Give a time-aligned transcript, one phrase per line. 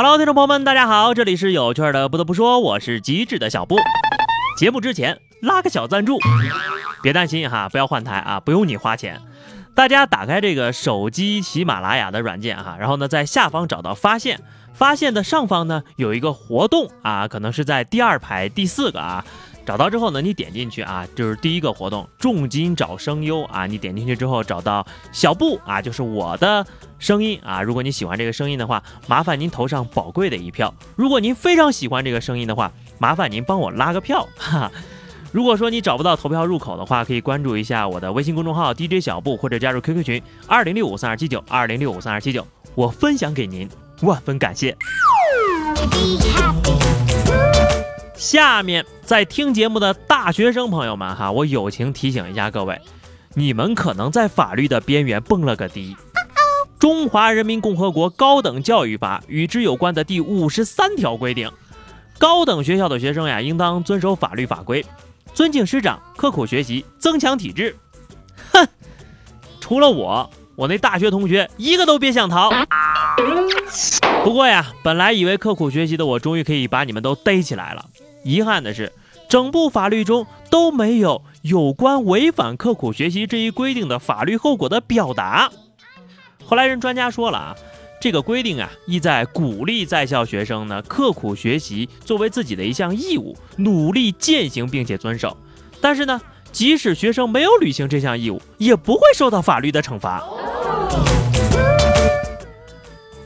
[0.00, 2.08] Hello，听众朋友们，大家好，这里是有趣的。
[2.08, 3.74] 不得不说，我是机智的小布。
[4.56, 6.20] 节目之前拉个小赞助，
[7.02, 9.20] 别担心哈，不要换台啊，不用你花钱。
[9.74, 14.40] 大家打开这个手机喜马拉雅的软件哈，然后呢，在下方找到发现，
[14.72, 19.24] 发现的上方呢有一个活动啊，可能是在第二排第四个啊。
[19.68, 23.66] 找到之后呢，你点进去啊，就是第一个活动，重金找声优啊。
[23.66, 26.66] 你点进去之后找到小布啊，就是我的
[26.98, 27.60] 声音啊。
[27.60, 30.72] 如果你喜欢这个声音的话，麻烦您投上宝贵的一票。
[30.96, 34.72] 如果您非常喜欢这个声音的话，麻烦您帮我拉个票哈。
[35.32, 42.42] 如果说你找不到投票入口的话，可以关注一下我的微信公众号 DJ 小布，或者加入 QQ 群二零六五三二七九二零六五三二七九，
[42.74, 43.68] 我分享给您，
[44.00, 44.74] 万分感谢。
[48.18, 52.80] 下面在听节目的大学生朋友们哈，我友情提醒一下各位，
[53.34, 55.96] 你们可能在法律的边缘蹦了个迪。
[56.80, 61.48] 中华人民共和国高等教育法与之有关的第五十三条规定，
[62.18, 64.84] 高等学校的学生呀，应当遵守法律法规，
[65.32, 67.76] 尊敬师长，刻苦学习，增强体质。
[68.52, 68.66] 哼，
[69.60, 72.50] 除了我，我那大学同学一个都别想逃。
[74.24, 77.86] 不过呀，本来以为刻苦学习的我，终于可以把你们都逮起来了。
[78.24, 78.92] 遗憾的是，
[79.28, 85.50] 整部法律中都没有有关违反刻苦学习这一规定的法律后果的表达。
[86.44, 87.56] 后来人专家说了啊，
[88.00, 95.36] 这个规定啊，意在鼓励在校学生呢刻苦学习作为自己的一项义务，努力践行并且遵守。
[95.80, 100.24] 但是呢，即使学生没有履行这项义务，也不会受到法律的惩罚。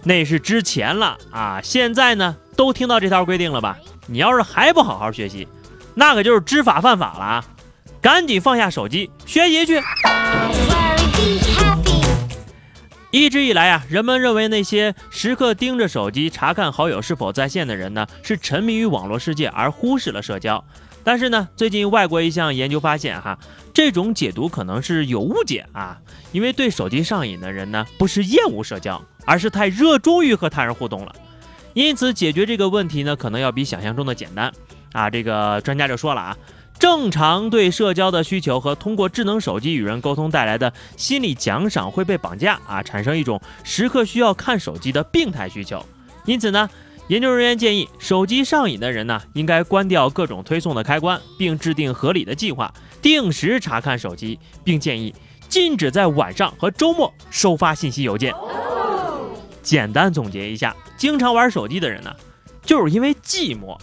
[0.04, 3.78] 那是之前了啊，现在呢，都听到这条规定了吧？
[4.06, 5.46] 你要是还不好好学习，
[5.94, 7.44] 那可就是知法犯法了啊！
[8.00, 9.80] 赶紧放下手机学习去。
[13.12, 20.64] 一直以来啊，人们认为那些时刻盯着手机查看好友是否在线的人呢，是沉迷于网络世界而忽视了社交。
[21.04, 23.38] 但是呢，最近外国一项研究发现，哈，
[23.74, 25.98] 这种解读可能是有误解啊，
[26.32, 31.14] 因为对手机上瘾的人呢，不是厌恶社交，而是太热衷于和他人互动了。
[31.74, 34.52] 因此，解决这个问题呢，可能要比想象中的简单
[34.92, 35.08] 啊！
[35.08, 36.36] 这个专家就说了啊，
[36.78, 45.82] 正常对社交的需求和通过智能手机与人沟通带来的心理奖赏会被绑架啊，产生一种时刻需要看手机的病态需求。
[46.26, 46.68] 因此呢，
[47.08, 55.14] 研究人员建议，手机上瘾的人呢，应该关掉各种推送的开关，并制定合理的计划，定时查看手机，并建议
[55.48, 58.34] 禁止在晚上和周末收发信息邮件。
[59.62, 62.14] 简单总结一下，经常玩手机的人呢，
[62.62, 63.78] 就是因为寂寞。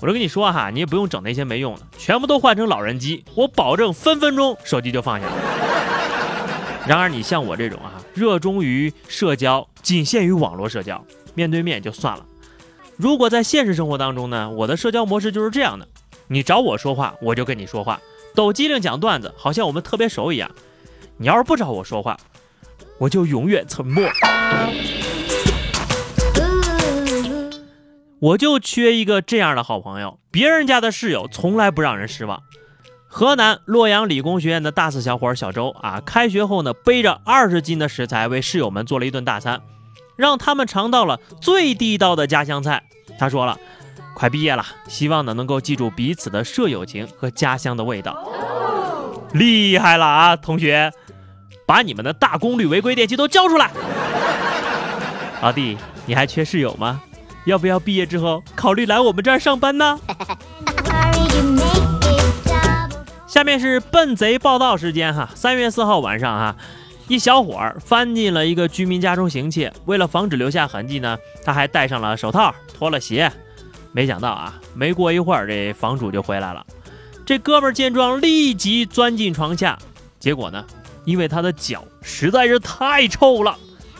[0.00, 5.32] 我就跟你说哈，你也不用整那些没用的，全部都换成老人机，我保证分分钟手机就放下了。
[6.88, 11.04] 然而你像我这种啊，热衷于社交，仅限于网络社交，
[11.34, 12.26] 面对面就算了。
[12.96, 15.86] 如果在现实生活当中呢，我的社交模式就是这样的：
[16.26, 18.00] 你找我说话，我就跟你说话，
[18.34, 20.50] 抖机灵讲段子，好像我们特别熟一样。
[21.16, 22.18] 你要是不找我说话，
[23.02, 24.04] 我就永远沉默。
[28.20, 30.20] 我就缺一个这样的好朋友。
[30.30, 32.40] 别人家的室友从来不让人失望。
[33.08, 39.60] 河南洛阳理工学院的大四小伙小周啊，开学后呢，背着二十斤的食材为室友们做了一顿大餐，
[40.14, 42.84] 让他们尝到了最地道的家乡菜。
[43.18, 43.58] 他说了，
[44.14, 48.16] 快毕业了，希望呢能够记住彼此的舍友情和家乡的味道。
[49.32, 50.92] 厉害了啊，同学！
[51.72, 53.70] 把你们的大功率违规电器都交出来！
[55.40, 57.00] 老弟，你还缺室友吗？
[57.46, 59.98] 要不要毕业之后考虑来我们这儿上班呢？
[63.26, 65.30] 下面是笨贼报道时间哈。
[65.34, 66.54] 三月四号晚上哈，
[67.08, 73.32] 一小伙儿翻进了一个居民家中行窃，为了防止留下痕迹呢，他还戴上了手套，脱了鞋。
[73.92, 76.66] 没想到啊，没过一会儿这房主就回来了。
[77.24, 79.78] 这哥们儿见状立即钻进床下，
[80.20, 80.62] 结果呢？
[81.04, 83.56] 因为他的脚实在是太臭了，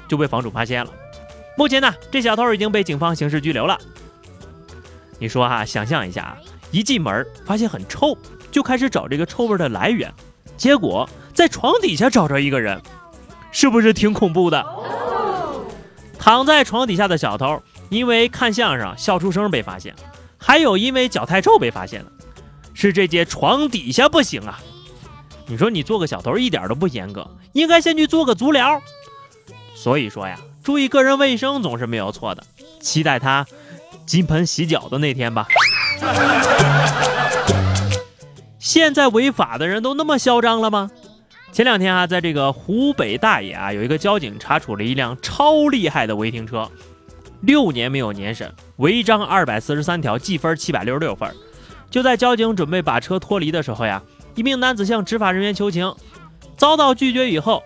[0.06, 0.90] 就被房主发现了。
[1.56, 3.78] 目前呢，这小偷已经被警方刑事拘留了。
[5.18, 6.36] 你说哈，想象一下啊，
[6.70, 8.16] 一进门发现很臭，
[8.50, 10.12] 就开始找这个臭味的来源，
[10.56, 12.80] 结果在床底下找着一个人，
[13.52, 14.64] 是不是挺恐怖的？
[16.18, 19.94] 躺在床底下的小偷，因为看相声笑出声被发现，
[20.38, 22.12] 还有因为脚太臭被发现的，
[22.74, 24.60] 是这间床底下不行啊。
[25.46, 28.80] 你说你做个小偷一点都不严格，应该先去做个足疗。
[29.74, 32.44] 所以说呀，注意个人卫生总是没有错的。
[32.80, 33.46] 期待他
[34.06, 35.46] 金盆洗脚的那天吧。
[38.58, 40.90] 现在违法的人都那么嚣张了吗？
[41.52, 46.70] 前两天啊，在这个湖北大冶啊，有一个交警查处了一辆超厉害的违停车，
[47.42, 51.28] 六年没有年审，违章二百四十三条，记分七百六十六分。
[51.90, 54.02] 就在交警准备把车脱离的时候呀，
[54.34, 55.94] 一名男子向执法人员求情，
[56.56, 57.62] 遭到拒绝以后，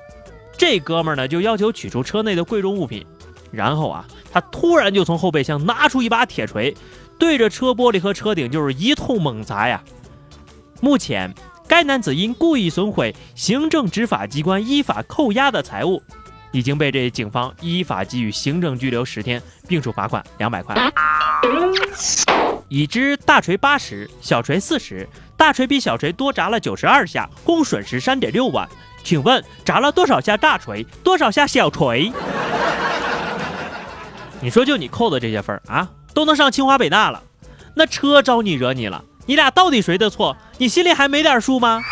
[0.57, 3.07] 这哥们儿呢就要求取出车内的贵重物品，
[3.51, 6.75] 然后啊，他突然就从后备箱拿出一把铁锤，
[7.19, 9.83] 对着车玻璃和车顶就是一通猛砸呀。
[10.81, 11.33] 目前，
[11.69, 16.03] 该男子因故意损毁行政执法机关依法扣押的财物。
[16.53, 20.75] 已经被这警方依法给予行政拘留十天，并处罚款两百块。
[22.69, 28.69] 已知大锤八十，小锤四十，大锤比小锤多砸了九十二下，共损失三点六万。
[29.05, 32.13] 请问砸了多少下大锤，多少下小锤？
[34.41, 37.23] 你说就你扣的这些分啊，都能上清华北大了。
[37.75, 39.05] 那车招你惹你了？
[39.27, 40.37] 你俩到底谁的错？
[40.59, 41.83] 你心里还没点数吗？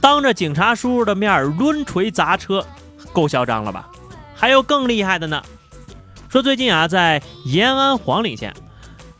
[0.00, 2.66] 当着警察叔叔的面抡锤砸车，
[3.12, 3.88] 够嚣张了吧？
[4.34, 5.40] 还有更厉害的呢。
[6.32, 8.54] 说最近啊，在延安黄陵县，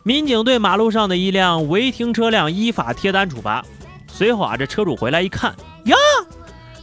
[0.01, 3.63] 民警对马路上的一辆违停车辆依法贴单处罚。
[4.07, 5.55] 随后啊，这车主回来一看，
[5.85, 5.95] 呀，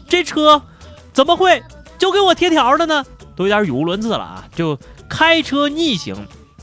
[0.09, 0.63] 这车
[1.13, 1.61] 怎么会
[1.99, 3.05] 就给我贴条了呢？
[3.35, 4.49] 都有点语无伦次了啊！
[4.55, 4.79] 就
[5.09, 6.15] 开车逆行，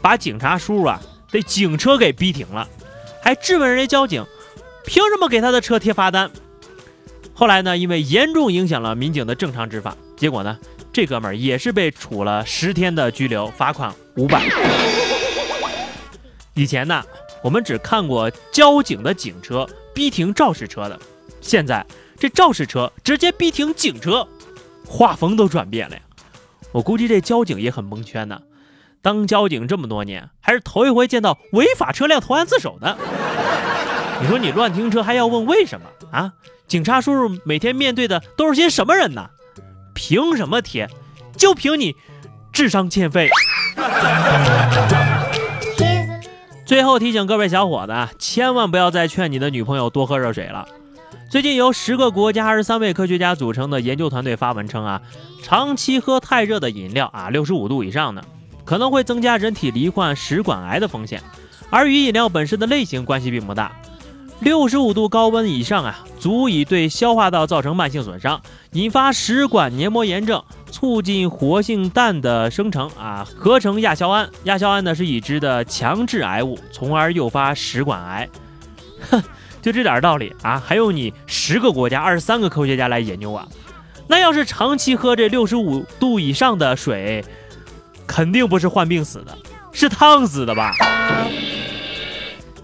[0.02, 2.66] 把警察叔叔啊的警车给逼停了，
[3.22, 4.26] 还质问人家交警，
[4.86, 6.32] 凭什么给他的车贴罚单？
[7.34, 10.58] 后来呢，因为严重影响了民警的正常执法，结果呢，
[10.98, 14.44] 这哥们儿也是被处了十天的拘留，罚款五百。
[16.56, 17.04] 以前呢，
[17.44, 21.00] 我们只看过交警的警车逼停肇事车的，
[21.40, 21.86] 现在
[22.18, 24.28] 这肇事车直接逼停警车，
[24.88, 26.02] 画风都转变了呀。
[26.72, 28.42] 我估计这交警也很蒙圈呢，
[29.04, 32.98] 当交警这么多年，还是头一回见到违法车辆投案自首的。
[34.20, 36.34] 你说你乱停车还要问为什么啊？
[36.68, 39.30] 警察叔叔每天面对的都是些什么人呢？
[39.98, 40.88] 凭什么贴？
[41.36, 41.96] 就凭你
[42.54, 43.30] 智商欠费。
[46.68, 50.68] 最后提醒各位小伙子啊，千万不要再劝你的女朋友多喝热水了。
[51.32, 55.02] 最近由十个国家二十三位科学家组成的研究团队发文称啊，
[55.42, 58.24] 长期喝太热的饮料啊，六十五度以上的，
[58.66, 61.24] 可能会增加人体罹患食管癌的风险，
[61.72, 63.72] 而与饮料本身的类型关系并不大。
[64.40, 68.40] 六十五度高温以上啊，足以对消化道造成慢性损伤，
[68.74, 74.30] 引发食管黏膜炎症，促进活性氮的生成啊，合成亚硝胺。
[74.44, 78.30] 亚硝胺呢是已知的强致癌物，从而诱发食管癌。
[79.10, 79.22] 哼，
[79.62, 83.48] 就这点道理啊，还用你十个国家二十三个科学家来研究啊？
[84.08, 87.26] 那要是长期喝这六十五度以上的水，
[88.06, 89.36] 肯定不是患病死的，
[89.74, 90.72] 是烫死的吧？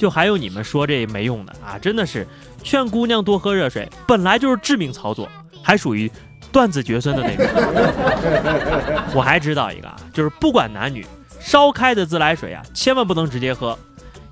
[0.04, 2.28] 就还有你们说这没用的啊，真的是
[2.62, 5.30] 劝姑娘多喝热水，本来就是致命操作，
[5.64, 6.12] 还属于
[6.52, 7.46] 断子绝孙的那种。
[9.16, 11.08] 我还知道一个啊，就是不管男女，
[11.40, 13.80] 烧开的自来水啊，千万不能直接喝。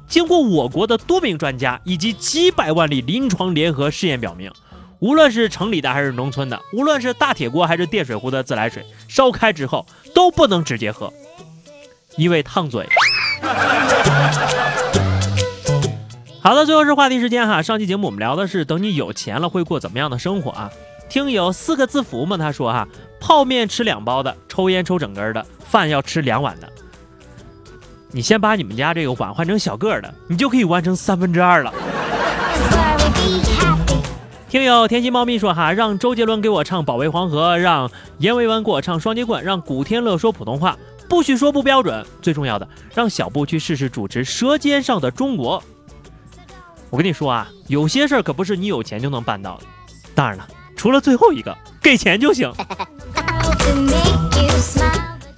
[0.10, 4.52] 经过我国的多名专家以及几百万例临床联合试验表明，
[5.00, 11.14] 无论是城里的还是农村的，无论是大铁锅还是电水壶的自来水，烧开之后都不能直接喝，
[12.18, 12.86] 因为烫嘴。
[16.44, 17.62] 好的，最后是话题时间哈。
[17.62, 20.72] 上期节目我们聊的是等你有钱了会过怎么样的生活啊？
[21.08, 22.88] 听友四个字符嘛，他说哈，
[23.20, 26.68] 泡面吃两包的，抽烟抽整根的，饭要吃两碗的。
[28.10, 31.72] 你先把你们家这个碗换成小个的，你就可以完成三分之二了。
[34.50, 40.76] 听友甜心猫咪说哈，让周杰伦给我唱《保卫黄河》，让阎维文给我唱《双截棍》，让古天乐说普通话，
[41.08, 42.04] 不许说不标准。
[42.20, 45.62] 最重要的，让小布去试试主持《舌尖上的中国》。
[46.92, 49.64] 我跟你说啊，有些事儿可不是你有钱就能办到的。
[50.14, 50.46] 当然了，
[50.76, 52.52] 除了最后一个，给钱就行。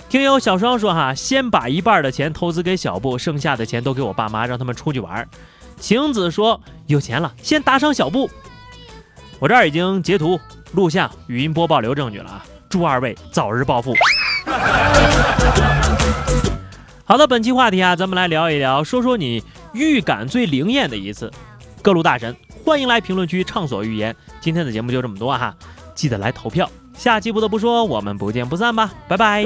[0.10, 5.30] 听友小双说哈，先把一半的钱投资给小布，剩下的钱都给我爸妈，让他们出去玩。
[5.80, 8.28] 晴子说有钱了，先打赏小布。
[9.38, 10.40] 我这儿已经截图、
[10.72, 12.44] 录像、语音播报留证据了啊！
[12.68, 13.94] 祝二位早日暴富。
[17.06, 19.44] 好的，本期话题啊，咱们来聊一聊，说说你。
[19.74, 21.32] 预感最灵验的一次，
[21.82, 24.16] 各路大神欢迎来评论区畅所欲言。
[24.40, 25.56] 今天的节目就这么多哈，
[25.96, 26.70] 记得来投票。
[26.96, 29.44] 下期不得不说，我们不见不散吧，拜拜。